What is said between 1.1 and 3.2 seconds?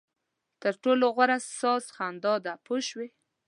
غوره ساز خندا ده پوه شوې!.